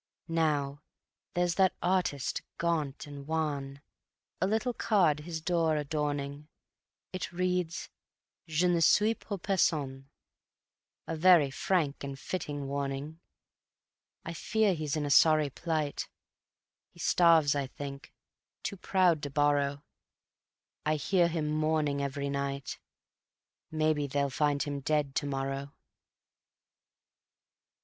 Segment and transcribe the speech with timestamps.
[0.27, 0.81] Now,
[1.35, 3.83] there's that artist gaunt and wan,
[4.41, 6.47] A little card his door adorning;
[7.13, 7.87] It reads:
[8.47, 10.09] "Je ne suis pour personne",
[11.05, 13.19] A very frank and fitting warning.
[14.25, 16.09] I fear he's in a sorry plight;
[16.89, 18.11] He starves, I think,
[18.63, 19.83] too proud to borrow,
[20.83, 22.79] I hear him moaning every night:
[23.69, 25.75] Maybe they'll find him dead to morrow.